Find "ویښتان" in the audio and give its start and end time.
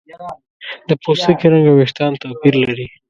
1.77-2.11